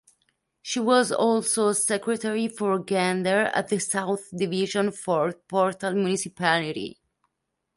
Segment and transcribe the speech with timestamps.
[0.63, 6.99] She was also Secretary for Gender at the South Division Fort Portal Municipality.